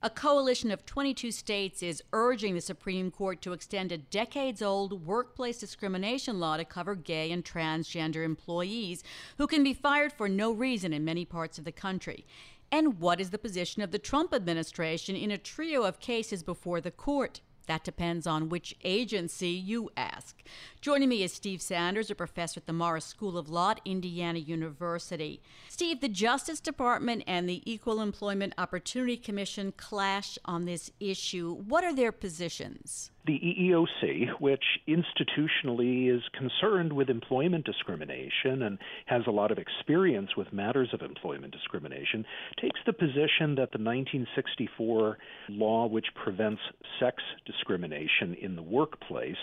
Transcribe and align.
A 0.00 0.10
coalition 0.10 0.70
of 0.70 0.86
22 0.86 1.32
states 1.32 1.82
is 1.82 2.04
urging 2.12 2.54
the 2.54 2.60
Supreme 2.60 3.10
Court 3.10 3.42
to 3.42 3.52
extend 3.52 3.90
a 3.90 3.98
decades 3.98 4.62
old 4.62 5.04
workplace 5.04 5.58
discrimination 5.58 6.38
law 6.38 6.56
to 6.56 6.64
cover 6.64 6.94
gay 6.94 7.32
and 7.32 7.44
transgender 7.44 8.24
employees 8.24 9.02
who 9.38 9.48
can 9.48 9.64
be 9.64 9.74
fired 9.74 10.12
for 10.12 10.28
no 10.28 10.52
reason 10.52 10.92
in 10.92 11.04
many 11.04 11.24
parts 11.24 11.58
of 11.58 11.64
the 11.64 11.72
country. 11.72 12.24
And 12.70 13.00
what 13.00 13.20
is 13.20 13.30
the 13.30 13.38
position 13.38 13.82
of 13.82 13.90
the 13.90 13.98
Trump 13.98 14.32
administration 14.32 15.16
in 15.16 15.32
a 15.32 15.38
trio 15.38 15.82
of 15.82 15.98
cases 15.98 16.44
before 16.44 16.80
the 16.80 16.92
court? 16.92 17.40
That 17.68 17.84
depends 17.84 18.26
on 18.26 18.48
which 18.48 18.74
agency 18.82 19.50
you 19.50 19.90
ask. 19.94 20.42
Joining 20.80 21.10
me 21.10 21.22
is 21.22 21.34
Steve 21.34 21.60
Sanders, 21.60 22.10
a 22.10 22.14
professor 22.14 22.60
at 22.60 22.66
the 22.66 22.72
Maurer 22.72 22.98
School 22.98 23.36
of 23.36 23.50
Law 23.50 23.72
at 23.72 23.80
Indiana 23.84 24.38
University. 24.38 25.42
Steve, 25.68 26.00
the 26.00 26.08
Justice 26.08 26.60
Department 26.60 27.24
and 27.26 27.46
the 27.46 27.62
Equal 27.70 28.00
Employment 28.00 28.54
Opportunity 28.56 29.18
Commission 29.18 29.72
clash 29.76 30.38
on 30.46 30.64
this 30.64 30.90
issue. 30.98 31.54
What 31.54 31.84
are 31.84 31.94
their 31.94 32.10
positions? 32.10 33.10
The 33.28 33.38
EEOC, 33.38 34.40
which 34.40 34.64
institutionally 34.88 36.10
is 36.10 36.22
concerned 36.32 36.90
with 36.90 37.10
employment 37.10 37.62
discrimination 37.66 38.62
and 38.62 38.78
has 39.04 39.20
a 39.26 39.30
lot 39.30 39.50
of 39.50 39.58
experience 39.58 40.30
with 40.34 40.50
matters 40.50 40.88
of 40.94 41.02
employment 41.02 41.52
discrimination, 41.52 42.24
takes 42.58 42.80
the 42.86 42.92
position 42.92 43.54
that 43.54 43.70
the 43.70 43.78
1964 43.78 45.18
law, 45.50 45.86
which 45.86 46.06
prevents 46.24 46.62
sex 46.98 47.22
discrimination 47.44 48.34
in 48.40 48.56
the 48.56 48.62
workplace, 48.62 49.36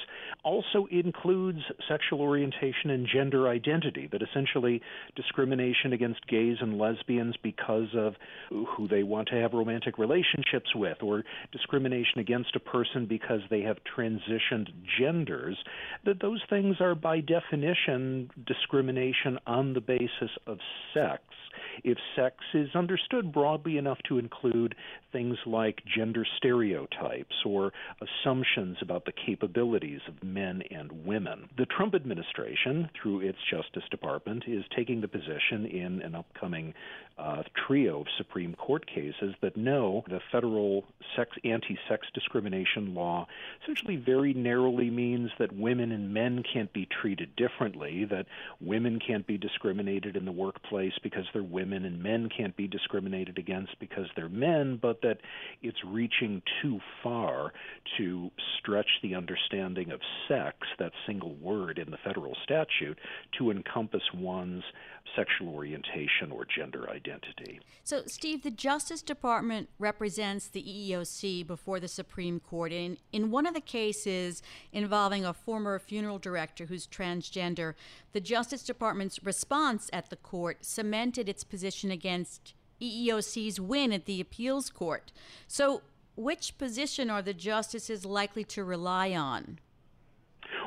also 0.43 0.87
includes 0.89 1.59
sexual 1.87 2.21
orientation 2.21 2.89
and 2.89 3.07
gender 3.13 3.47
identity, 3.47 4.09
that 4.11 4.23
essentially 4.23 4.81
discrimination 5.15 5.93
against 5.93 6.25
gays 6.27 6.57
and 6.59 6.79
lesbians 6.79 7.35
because 7.43 7.89
of 7.95 8.15
who 8.49 8.87
they 8.87 9.03
want 9.03 9.27
to 9.27 9.35
have 9.35 9.53
romantic 9.53 9.99
relationships 9.99 10.73
with, 10.73 10.97
or 11.03 11.23
discrimination 11.51 12.17
against 12.17 12.55
a 12.55 12.59
person 12.59 13.05
because 13.05 13.41
they 13.51 13.61
have 13.61 13.74
have 13.75 13.83
transitioned 13.97 14.69
genders, 14.99 15.57
that 16.05 16.21
those 16.21 16.41
things 16.49 16.77
are 16.79 16.95
by 16.95 17.19
definition 17.19 18.29
discrimination 18.45 19.39
on 19.45 19.73
the 19.73 19.81
basis 19.81 20.31
of 20.47 20.57
sex. 20.93 21.23
If 21.83 21.97
sex 22.15 22.37
is 22.53 22.69
understood 22.75 23.33
broadly 23.33 23.77
enough 23.77 23.97
to 24.07 24.17
include 24.17 24.75
things 25.11 25.37
like 25.45 25.81
gender 25.95 26.25
stereotypes 26.37 27.35
or 27.45 27.71
assumptions 28.01 28.77
about 28.81 29.05
the 29.05 29.13
capabilities 29.25 30.01
of 30.07 30.23
men 30.23 30.61
and 30.71 31.05
women. 31.05 31.49
The 31.57 31.65
Trump 31.65 31.95
administration, 31.95 32.89
through 33.01 33.21
its 33.21 33.37
Justice 33.49 33.87
Department, 33.89 34.43
is 34.47 34.63
taking 34.75 35.01
the 35.01 35.07
position 35.07 35.65
in 35.65 36.01
an 36.01 36.15
upcoming 36.15 36.73
uh, 37.17 37.43
trio 37.65 38.01
of 38.01 38.07
Supreme 38.17 38.55
Court 38.55 38.85
cases 38.85 39.35
that 39.41 39.55
know 39.55 40.03
the 40.09 40.19
federal 40.33 40.83
sex 41.15 41.31
anti-sex 41.45 42.07
discrimination 42.13 42.93
law 42.93 43.25
essentially 43.63 43.95
very 43.95 44.33
narrowly 44.33 44.89
means 44.89 45.29
that 45.39 45.55
women 45.55 45.93
and 45.93 46.13
men 46.13 46.43
can't 46.53 46.73
be 46.73 46.85
treated 47.01 47.33
differently, 47.37 48.03
that 48.05 48.25
women 48.59 48.99
can't 48.99 49.25
be 49.25 49.37
discriminated 49.37 50.17
in 50.17 50.25
the 50.25 50.31
workplace 50.31 50.91
because 51.03 51.23
they're 51.31 51.41
women 51.41 51.85
and 51.85 52.03
men 52.03 52.27
can't 52.35 52.57
be 52.57 52.67
discriminated 52.67 53.37
against 53.37 53.79
because 53.79 54.07
they're 54.17 54.27
men, 54.27 54.77
but 54.81 55.01
that 55.01 55.19
it's 55.61 55.83
reaching 55.85 56.41
too 56.61 56.79
far 57.01 57.53
to 57.97 58.29
stretch 58.59 58.89
the 59.01 59.15
understanding 59.15 59.91
of 59.91 60.01
sex, 60.27 60.57
that 60.79 60.91
single 61.07 61.35
word 61.35 61.79
in 61.79 61.91
the 61.91 61.97
federal 62.03 62.35
statute, 62.43 62.99
to 63.37 63.51
encompass 63.51 64.03
one's 64.13 64.63
sexual 65.15 65.53
orientation 65.53 66.31
or 66.31 66.45
gender 66.45 66.89
identity. 66.89 67.04
So, 67.83 68.03
Steve, 68.07 68.43
the 68.43 68.51
Justice 68.51 69.01
Department 69.01 69.69
represents 69.77 70.47
the 70.47 70.63
EEOC 70.63 71.45
before 71.45 71.79
the 71.79 71.87
Supreme 71.87 72.39
Court. 72.39 72.71
In, 72.71 72.97
in 73.11 73.31
one 73.31 73.45
of 73.45 73.53
the 73.53 73.61
cases 73.61 74.41
involving 74.73 75.23
a 75.23 75.33
former 75.33 75.77
funeral 75.79 76.19
director 76.19 76.65
who's 76.65 76.87
transgender, 76.87 77.75
the 78.13 78.19
Justice 78.19 78.63
Department's 78.63 79.23
response 79.23 79.89
at 79.93 80.09
the 80.09 80.15
court 80.15 80.65
cemented 80.65 81.29
its 81.29 81.43
position 81.43 81.91
against 81.91 82.53
EEOC's 82.81 83.59
win 83.59 83.93
at 83.93 84.05
the 84.05 84.19
appeals 84.19 84.69
court. 84.69 85.11
So, 85.47 85.81
which 86.15 86.57
position 86.57 87.09
are 87.09 87.21
the 87.21 87.33
justices 87.33 88.05
likely 88.05 88.43
to 88.45 88.63
rely 88.63 89.11
on? 89.11 89.59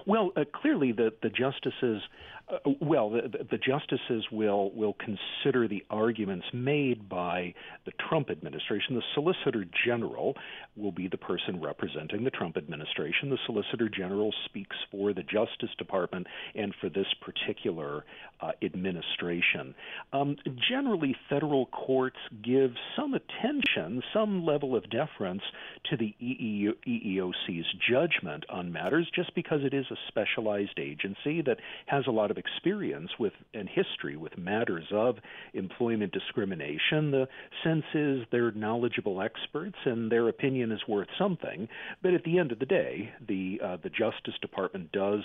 Well, 0.06 0.32
uh, 0.36 0.44
clearly 0.52 0.92
the, 0.92 1.12
the 1.22 1.30
justices 1.30 2.02
uh, 2.50 2.70
well, 2.80 3.10
the, 3.10 3.46
the, 3.50 3.58
justices 3.58 4.24
will 4.32 4.70
will 4.70 4.94
consider 4.94 5.68
the 5.68 5.84
arguments 5.90 6.46
made 6.54 7.08
by 7.08 7.52
the 7.84 7.92
Trump 8.08 8.30
administration. 8.30 8.94
The 8.94 9.02
Solicitor 9.14 9.66
General 9.84 10.34
will 10.74 10.92
be 10.92 11.08
the 11.08 11.18
person 11.18 11.60
representing 11.60 12.24
the 12.24 12.30
Trump 12.30 12.56
administration. 12.56 13.28
The 13.28 13.38
Solicitor 13.44 13.90
General 13.90 14.32
speaks 14.46 14.76
for 14.90 15.12
the 15.12 15.22
Justice 15.22 15.74
Department 15.76 16.26
and 16.54 16.74
for 16.80 16.88
this 16.88 17.06
particular 17.20 18.04
uh, 18.40 18.52
administration. 18.62 19.74
Um, 20.14 20.36
generally, 20.70 21.14
federal 21.28 21.66
courts 21.66 22.18
give 22.42 22.72
some 22.96 23.12
attention, 23.12 24.02
some 24.14 24.46
level 24.46 24.74
of 24.74 24.88
deference 24.88 25.42
to 25.90 25.96
the 25.96 26.14
EEOC's 26.22 27.66
judgment 27.90 28.44
on 28.48 28.72
matters, 28.72 29.10
just 29.14 29.34
because 29.34 29.60
it 29.64 29.74
is 29.74 29.86
a 29.90 29.96
specialized 30.08 30.78
agency 30.78 31.42
that 31.42 31.58
has 31.86 32.06
a 32.06 32.10
lot 32.10 32.30
of 32.30 32.37
experience 32.38 33.10
with 33.18 33.32
and 33.54 33.68
history 33.68 34.16
with 34.16 34.36
matters 34.38 34.86
of 34.92 35.16
employment 35.54 36.12
discrimination. 36.12 37.10
The 37.10 37.28
sense 37.64 37.84
is 37.94 38.20
they're 38.30 38.52
knowledgeable 38.52 39.20
experts 39.20 39.76
and 39.84 40.10
their 40.10 40.28
opinion 40.28 40.72
is 40.72 40.80
worth 40.88 41.08
something. 41.18 41.68
But 42.02 42.14
at 42.14 42.24
the 42.24 42.38
end 42.38 42.52
of 42.52 42.58
the 42.58 42.66
day, 42.66 43.12
the 43.26 43.60
uh, 43.62 43.76
the 43.82 43.90
Justice 43.90 44.34
Department 44.40 44.92
does 44.92 45.20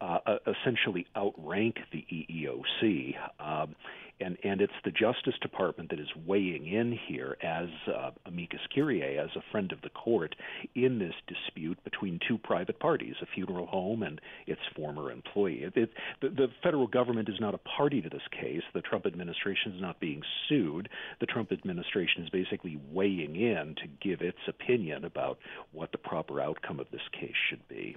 uh, 0.00 0.18
essentially 0.46 1.06
outrank 1.16 1.76
the 1.92 2.04
EEOC. 2.12 3.14
Um, 3.38 3.74
and 4.20 4.36
and 4.44 4.60
it's 4.60 4.72
the 4.84 4.90
Justice 4.90 5.34
Department 5.40 5.90
that 5.90 6.00
is 6.00 6.08
weighing 6.26 6.66
in 6.66 6.98
here 7.08 7.36
as 7.42 7.68
uh, 7.88 8.10
amicus 8.26 8.60
curiae, 8.72 9.18
as 9.18 9.30
a 9.36 9.42
friend 9.50 9.72
of 9.72 9.80
the 9.82 9.90
court, 9.90 10.34
in 10.74 10.98
this 10.98 11.14
dispute 11.26 11.82
between 11.84 12.20
two 12.26 12.38
private 12.38 12.78
parties, 12.78 13.14
a 13.22 13.26
funeral 13.26 13.66
home 13.66 14.02
and 14.02 14.20
its 14.46 14.60
former 14.74 15.10
employee. 15.10 15.62
It, 15.64 15.76
it, 15.76 15.90
the, 16.20 16.28
the 16.28 16.48
federal 16.62 16.86
government 16.86 17.28
is 17.28 17.40
not 17.40 17.54
a 17.54 17.58
party 17.58 18.00
to 18.02 18.08
this 18.08 18.22
case. 18.30 18.62
The 18.74 18.82
Trump 18.82 19.06
administration 19.06 19.72
is 19.72 19.80
not 19.80 20.00
being 20.00 20.22
sued. 20.48 20.88
The 21.20 21.26
Trump 21.26 21.52
administration 21.52 22.22
is 22.24 22.30
basically 22.30 22.80
weighing 22.90 23.36
in 23.36 23.74
to 23.76 23.86
give 24.00 24.20
its 24.20 24.38
opinion 24.48 25.04
about 25.04 25.38
what 25.72 25.92
the 25.92 25.98
proper 25.98 26.40
outcome 26.40 26.80
of 26.80 26.90
this 26.90 27.00
case 27.12 27.34
should 27.48 27.66
be. 27.68 27.96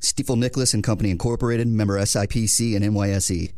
Stifel 0.00 0.36
Nicolaus 0.38 0.74
and 0.74 0.82
Company 0.82 1.10
Incorporated, 1.10 1.68
member 1.68 1.98
SIPC 1.98 2.76
and 2.76 2.84
NYSE. 2.84 3.52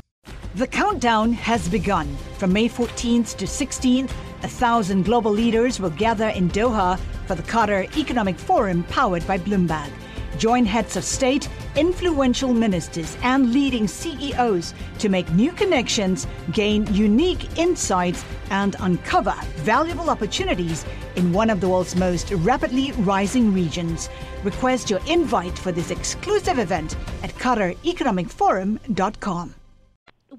The 0.55 0.67
countdown 0.67 1.33
has 1.33 1.69
begun. 1.69 2.17
From 2.39 2.53
May 2.53 2.69
14th 2.69 3.37
to 3.37 3.45
16th, 3.45 4.11
a 4.43 4.49
thousand 4.49 5.05
global 5.05 5.31
leaders 5.31 5.81
will 5.81 5.91
gather 5.91 6.29
in 6.29 6.51
Doha 6.51 6.99
for 7.27 7.35
the 7.35 7.43
Qatar 7.43 7.97
Economic 7.97 8.39
Forum 8.39 8.83
powered 8.85 9.27
by 9.27 9.39
Bloomberg. 9.39 9.91
Join 10.39 10.65
heads 10.65 10.97
of 10.97 11.05
state, 11.05 11.49
influential 11.79 12.53
ministers, 12.53 13.17
and 13.23 13.53
leading 13.53 13.87
CEOs 13.87 14.75
to 14.99 15.09
make 15.09 15.31
new 15.33 15.53
connections, 15.53 16.27
gain 16.53 16.93
unique 16.93 17.57
insights, 17.57 18.25
and 18.51 18.75
uncover 18.81 19.33
valuable 19.59 20.11
opportunities 20.11 20.85
in 21.15 21.33
one 21.33 21.51
of 21.51 21.61
the 21.61 21.69
world's 21.69 21.95
most 21.95 22.33
rapidly 22.33 22.91
rising 22.93 23.55
regions. 23.55 24.11
Request 24.43 24.91
your 24.91 24.99
invite 25.07 25.57
for 25.57 25.71
this 25.71 25.93
exclusive 25.93 26.59
event 26.59 26.97
at 27.23 27.31
QatarEconomicForum.com. 27.35 29.55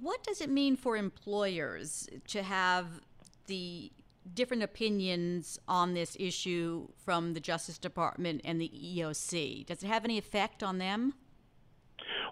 What 0.01 0.23
does 0.23 0.41
it 0.41 0.49
mean 0.49 0.75
for 0.75 0.97
employers 0.97 2.09
to 2.27 2.43
have 2.43 2.87
the 3.47 3.93
different 4.33 4.63
opinions 4.63 5.57
on 5.67 5.93
this 5.93 6.17
issue 6.19 6.87
from 7.05 7.33
the 7.33 7.39
Justice 7.39 7.77
Department 7.77 8.41
and 8.43 8.59
the 8.59 8.69
EEOC? 8.69 9.65
Does 9.65 9.83
it 9.83 9.87
have 9.87 10.03
any 10.03 10.17
effect 10.17 10.63
on 10.63 10.79
them? 10.79 11.13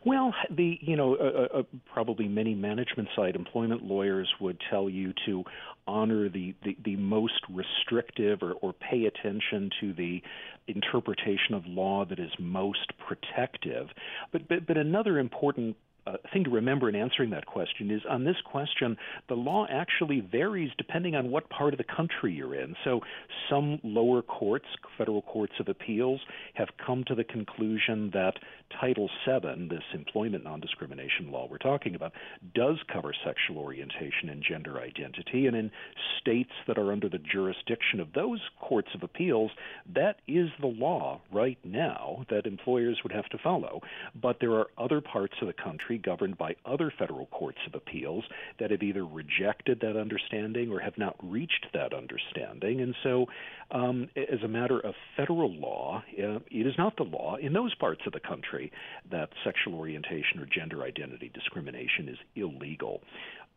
Well, 0.06 0.34
the 0.50 0.78
you 0.82 0.96
know 0.96 1.16
uh, 1.16 1.60
uh, 1.60 1.64
probably 1.92 2.28
many 2.28 2.56
management 2.56 3.10
side 3.16 3.36
employment 3.36 3.84
lawyers 3.84 4.30
would 4.40 4.58
tell 4.70 4.90
you 4.90 5.14
to 5.26 5.44
honor 5.88 6.30
the, 6.30 6.54
the, 6.64 6.78
the 6.84 6.96
most 6.98 7.42
restrictive 7.50 8.44
or, 8.44 8.54
or 8.54 8.74
pay 8.74 9.06
attention 9.06 9.70
to 9.80 9.94
the 9.94 10.22
interpretation 10.68 11.54
of 11.54 11.66
law 11.66 12.04
that 12.06 12.20
is 12.20 12.30
most 12.40 12.92
protective. 13.08 13.88
But 14.32 14.48
but, 14.48 14.68
but 14.68 14.78
another 14.78 15.20
important 15.20 15.76
uh, 16.08 16.18
thing 16.32 16.44
to 16.46 16.50
remember 16.50 16.90
in 16.90 16.96
answering 16.96 17.30
that 17.32 17.46
question 17.46 17.92
is 17.92 18.02
on 18.10 18.24
this 18.24 18.36
question, 18.46 18.98
the 19.28 19.36
law 19.36 19.66
actually 19.70 20.22
varies 20.22 20.72
depending 20.78 21.16
on 21.16 21.30
what 21.30 21.50
part 21.50 21.74
of 21.74 21.78
the 21.78 21.84
country 21.84 22.34
you're 22.34 22.56
in. 22.56 22.76
So 22.84 23.02
some 23.50 23.80
lower 23.84 24.22
courts, 24.22 24.66
federal 24.98 25.22
courts 25.22 25.54
of 25.60 25.68
appeals, 25.68 26.22
have 26.54 26.70
come 26.86 27.04
to 27.08 27.16
the 27.16 27.24
conclusion 27.24 28.10
that 28.14 28.34
Title 28.80 29.10
VII, 29.26 29.68
this 29.70 29.84
employment 29.94 30.44
non 30.44 30.60
discrimination 30.60 31.32
law 31.32 31.48
we're 31.50 31.58
talking 31.58 31.96
about, 31.96 32.14
does 32.54 32.78
cover 32.92 33.14
sexual 33.26 33.62
orientation 33.62 34.30
and 34.30 34.44
gender 34.48 34.80
identity. 34.80 35.48
And 35.48 35.56
in 35.56 35.72
states 36.20 36.52
that 36.68 36.78
are 36.78 36.92
under 36.92 37.10
the 37.10 37.20
jurisdiction 37.20 38.00
of 38.00 38.14
those 38.14 38.42
courts 38.62 38.90
of 38.94 39.04
appeals, 39.04 39.52
that 39.94 40.18
is 40.28 40.50
the 40.60 40.68
law 40.68 41.22
right 41.32 41.58
now 41.64 42.26
that 42.30 42.46
employers 42.46 43.00
would 43.04 43.12
have 43.12 43.28
to 43.30 43.38
follow. 43.38 43.82
But 44.22 44.38
there 44.40 44.54
are 44.54 44.68
other 44.78 45.02
parts 45.02 45.34
of 45.42 45.48
the 45.48 45.54
country 45.54 45.97
governed 45.98 46.38
by 46.38 46.56
other 46.66 46.92
federal 46.98 47.26
courts 47.28 47.60
of 47.68 47.76
appeals 47.76 48.24
that 48.60 48.72
have 48.72 48.84
either 48.84 49.06
rejected 49.06 49.80
that 49.82 49.98
understanding 49.98 50.72
or 50.72 50.80
have 50.80 50.98
not 50.98 51.16
reached 51.22 51.68
that 51.74 51.94
understanding. 51.94 52.82
And 52.82 52.96
so, 53.04 53.28
um, 53.72 54.10
as 54.16 54.42
a 54.44 54.48
matter 54.48 54.80
of 54.80 54.96
federal 55.16 55.54
law, 55.54 56.04
uh, 56.18 56.40
it 56.50 56.68
is 56.68 56.74
not 56.78 56.96
the 56.98 57.04
law 57.04 57.36
in 57.36 57.54
those 57.54 57.76
parts 57.76 58.02
of 58.06 58.14
the 58.14 58.20
country 58.20 58.72
that 59.12 59.30
sexual 59.44 59.76
orientation 59.76 60.40
or 60.40 60.46
gender 60.46 60.84
identity 60.84 61.30
discrimination 61.34 62.10
is 62.10 62.18
illegal. 62.36 63.02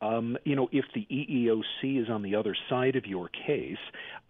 Um, 0.03 0.39
you 0.45 0.57
know, 0.57 0.69
if 0.73 0.87
the 0.95 1.07
EEOC 1.11 2.03
is 2.03 2.09
on 2.09 2.23
the 2.23 2.35
other 2.35 2.57
side 2.69 2.97
of 2.97 3.07
your 3.07 3.29
case, 3.29 3.77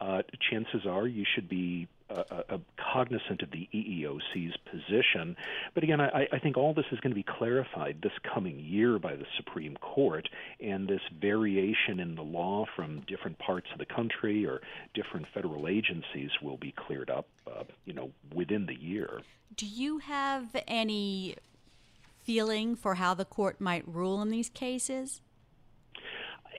uh, 0.01 0.23
chances 0.51 0.85
are 0.85 1.07
you 1.07 1.25
should 1.35 1.49
be 1.49 1.87
uh, 2.11 2.25
uh, 2.31 2.59
cognizant 2.93 3.43
of 3.43 3.51
the 3.51 3.69
EEOC's 3.75 4.57
position. 4.71 5.37
But 5.75 5.85
again, 5.85 6.01
I, 6.01 6.27
I 6.33 6.39
think 6.39 6.57
all 6.57 6.75
this 6.75 6.87
is 6.93 7.01
going 7.01 7.11
to 7.11 7.17
be 7.17 7.23
clarified 7.25 7.99
this 8.03 8.13
coming 8.35 8.59
year 8.61 8.99
by 8.99 9.17
the 9.17 9.27
Supreme 9.37 9.77
Court, 9.77 10.29
and 10.61 10.89
this 10.89 11.01
variation 11.21 12.01
in 12.01 12.15
the 12.15 12.23
law 12.23 12.67
from 12.77 13.01
different 13.07 13.39
parts 13.39 13.67
of 13.73 13.79
the 13.79 13.87
country 13.87 14.47
or 14.47 14.61
different 14.95 15.27
federal 15.33 15.69
agencies 15.69 16.31
will 16.43 16.57
be 16.57 16.73
cleared 16.73 17.11
up, 17.11 17.27
uh, 17.47 17.65
you 17.85 17.93
know, 17.93 18.11
within 18.35 18.67
the 18.67 18.75
year. 18.75 19.21
Do 19.57 19.67
you 19.67 19.99
have 19.99 20.57
any 20.67 21.37
feeling 22.23 22.77
for 22.77 22.95
how 22.95 23.15
the 23.15 23.25
court 23.25 23.61
might 23.61 23.87
rule 23.87 24.23
in 24.23 24.31
these 24.31 24.49
cases? 24.49 25.21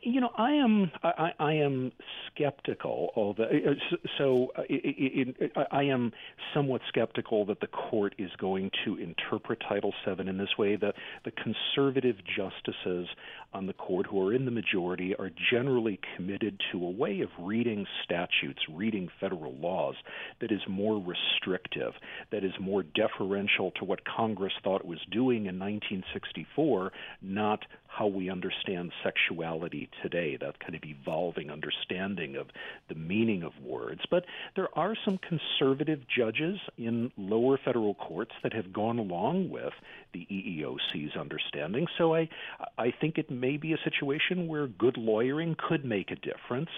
You 0.03 0.19
know, 0.19 0.31
I 0.37 0.51
am 0.53 0.91
I, 1.03 1.31
I 1.39 1.53
am 1.53 1.91
skeptical. 2.27 3.11
Although, 3.15 3.43
uh, 3.43 3.97
so 4.17 4.51
uh, 4.57 4.63
it, 4.69 5.35
it, 5.39 5.51
I 5.71 5.83
am 5.83 6.11
somewhat 6.53 6.81
skeptical 6.87 7.45
that 7.45 7.59
the 7.59 7.67
court 7.67 8.15
is 8.17 8.31
going 8.39 8.71
to 8.85 8.97
interpret 8.97 9.61
Title 9.67 9.93
VII 10.05 10.27
in 10.27 10.37
this 10.37 10.57
way. 10.57 10.75
The 10.75 10.93
the 11.23 11.31
conservative 11.31 12.15
justices 12.25 13.07
on 13.53 13.67
the 13.67 13.73
court, 13.73 14.07
who 14.07 14.25
are 14.27 14.33
in 14.33 14.45
the 14.45 14.51
majority, 14.51 15.15
are 15.15 15.29
generally 15.51 15.99
committed 16.15 16.59
to 16.71 16.83
a 16.83 16.89
way 16.89 17.21
of 17.21 17.29
reading 17.39 17.85
statutes, 18.03 18.61
reading 18.73 19.09
federal 19.19 19.53
laws 19.55 19.95
that 20.39 20.51
is 20.51 20.61
more 20.67 20.95
restrictive, 20.95 21.93
that 22.31 22.43
is 22.43 22.53
more 22.59 22.83
deferential 22.83 23.71
to 23.71 23.85
what 23.85 23.99
Congress 24.05 24.53
thought 24.63 24.81
it 24.81 24.87
was 24.87 24.99
doing 25.11 25.45
in 25.45 25.59
1964, 25.59 26.91
not 27.21 27.59
how 27.87 28.07
we 28.07 28.29
understand 28.29 28.91
sexuality 29.03 29.89
today, 30.01 30.37
that 30.39 30.59
kind 30.59 30.75
of 30.75 30.83
evolving 30.83 31.49
understanding 31.49 32.35
of 32.35 32.47
the 32.89 32.95
meaning 32.95 33.43
of 33.43 33.51
words. 33.63 34.01
But 34.09 34.25
there 34.55 34.67
are 34.77 34.95
some 35.05 35.17
conservative 35.17 36.01
judges 36.07 36.59
in 36.77 37.11
lower 37.17 37.57
federal 37.63 37.93
courts 37.95 38.31
that 38.43 38.53
have 38.53 38.73
gone 38.73 38.99
along 38.99 39.49
with 39.49 39.73
the 40.13 40.27
EEOC's 40.31 41.15
understanding. 41.15 41.87
So 41.97 42.15
I, 42.15 42.29
I 42.77 42.91
think 42.99 43.17
it 43.17 43.29
may 43.29 43.57
be 43.57 43.73
a 43.73 43.77
situation 43.83 44.47
where 44.47 44.67
good 44.67 44.97
lawyering 44.97 45.55
could 45.57 45.85
make 45.85 46.11
a 46.11 46.15
difference. 46.15 46.69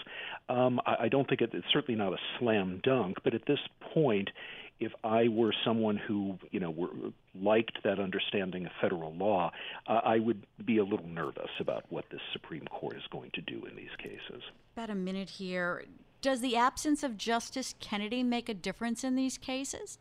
Um, 0.50 0.80
I, 0.86 1.06
I 1.06 1.08
don't 1.10 1.28
think 1.28 1.42
it, 1.42 1.52
it's 1.54 1.66
certainly 1.72 1.98
not 1.98 2.14
a 2.14 2.18
slam 2.40 2.82
dunk, 2.84 3.18
but 3.24 3.34
at 3.34 3.46
this 3.48 3.60
point, 3.94 4.30
if 4.80 4.92
I 5.04 5.28
were 5.28 5.54
someone 5.66 5.98
who, 5.98 6.38
you 6.52 6.60
know, 6.60 6.72
were, 6.72 6.90
liked 7.36 7.84
that 7.84 8.00
understanding 8.00 8.66
of 8.66 8.72
federal 8.82 9.14
law, 9.14 9.52
uh, 9.88 10.02
I 10.04 10.20
would 10.20 10.46
be 10.64 10.78
a 10.78 10.84
little 10.84 11.08
nervous 11.08 11.50
about 11.60 11.86
what 11.90 12.06
the 12.10 12.20
Supreme 12.32 12.66
Court 12.66 12.96
is 12.96 13.04
going 13.12 13.32
to 13.34 13.42
do 13.42 13.66
in 13.66 13.76
these 13.76 13.96
cases. 13.98 14.44
About 14.76 14.90
a 14.90 14.96
minute 14.96 15.30
here. 15.30 15.86
Does 16.22 16.42
the 16.42 16.56
absence 16.56 17.04
of 17.04 17.18
Justice 17.18 17.76
Kennedy 17.80 18.24
make 18.24 18.48
a 18.50 18.54
difference 18.54 19.04
in 19.04 19.16
these 19.16 19.38
cases? 19.38 19.98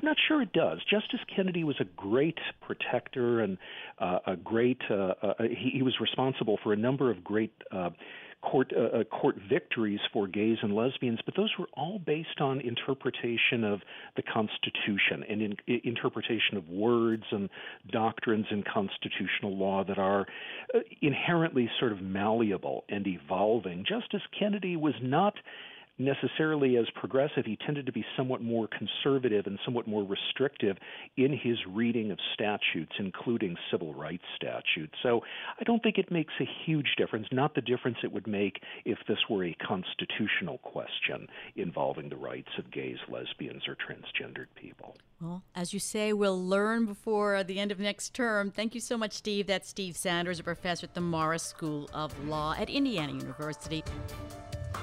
I'm 0.00 0.06
not 0.06 0.16
sure 0.28 0.40
it 0.40 0.52
does. 0.52 0.78
Justice 0.90 1.20
Kennedy 1.34 1.62
was 1.62 1.76
a 1.78 1.84
great 1.84 2.38
protector 2.62 3.40
and 3.40 3.58
uh, 3.98 4.18
a 4.26 4.36
great. 4.36 4.80
Uh, 4.90 5.12
uh, 5.22 5.34
he, 5.40 5.72
he, 5.74 5.82
was 5.82 5.94
responsible 6.00 6.58
for 6.62 6.72
a 6.72 6.76
number 6.76 7.10
of 7.10 7.22
great 7.22 7.52
uh, 7.70 7.90
court 8.42 8.72
uh, 8.74 9.00
uh, 9.00 9.04
court 9.04 9.36
victories 9.48 10.00
for 10.12 10.26
gays 10.26 10.56
and 10.62 10.74
lesbians, 10.74 11.18
but 11.24 11.36
those 11.36 11.50
were 11.58 11.68
all 11.74 11.98
based 11.98 12.40
on 12.40 12.60
interpretation 12.60 13.64
of 13.64 13.80
the 14.16 14.22
Constitution 14.22 15.24
and 15.28 15.42
in, 15.42 15.56
in, 15.66 15.80
interpretation 15.84 16.56
of 16.56 16.68
words 16.68 17.24
and 17.30 17.50
doctrines 17.90 18.46
in 18.50 18.62
constitutional 18.62 19.56
law 19.56 19.84
that 19.84 19.98
are 19.98 20.26
uh, 20.74 20.78
inherently 21.02 21.68
sort 21.78 21.92
of 21.92 22.00
malleable 22.00 22.84
and 22.88 23.06
evolving. 23.06 23.84
Justice 23.86 24.22
Kennedy 24.38 24.76
was 24.76 24.94
not 25.02 25.34
necessarily 26.00 26.76
as 26.78 26.86
progressive. 26.94 27.44
He 27.44 27.56
tended 27.56 27.86
to 27.86 27.92
be 27.92 28.04
somewhat 28.16 28.42
more 28.42 28.68
conservative 28.68 29.46
and 29.46 29.58
somewhat 29.64 29.86
more 29.86 30.02
restrictive 30.02 30.76
in 31.16 31.32
his 31.32 31.58
reading 31.68 32.10
of 32.10 32.18
statutes, 32.34 32.92
including 32.98 33.56
civil 33.70 33.94
rights 33.94 34.24
statutes. 34.34 34.94
So 35.02 35.20
I 35.58 35.64
don't 35.64 35.82
think 35.82 35.98
it 35.98 36.10
makes 36.10 36.32
a 36.40 36.48
huge 36.64 36.94
difference, 36.96 37.26
not 37.30 37.54
the 37.54 37.60
difference 37.60 37.98
it 38.02 38.12
would 38.12 38.26
make 38.26 38.60
if 38.84 38.98
this 39.06 39.18
were 39.28 39.44
a 39.44 39.56
constitutional 39.66 40.58
question 40.58 41.28
involving 41.56 42.08
the 42.08 42.16
rights 42.16 42.50
of 42.58 42.70
gays, 42.70 42.96
lesbians, 43.08 43.62
or 43.68 43.76
transgendered 43.76 44.46
people. 44.56 44.96
Well, 45.20 45.42
as 45.54 45.74
you 45.74 45.80
say, 45.80 46.14
we'll 46.14 46.42
learn 46.42 46.86
before 46.86 47.44
the 47.44 47.60
end 47.60 47.70
of 47.70 47.78
next 47.78 48.14
term. 48.14 48.50
Thank 48.50 48.74
you 48.74 48.80
so 48.80 48.96
much, 48.96 49.12
Steve. 49.12 49.46
That's 49.46 49.68
Steve 49.68 49.96
Sanders, 49.96 50.40
a 50.40 50.42
professor 50.42 50.86
at 50.86 50.94
the 50.94 51.02
Maurer 51.02 51.36
School 51.36 51.90
of 51.92 52.26
Law 52.26 52.54
at 52.58 52.70
Indiana 52.70 53.12
University. 53.12 53.84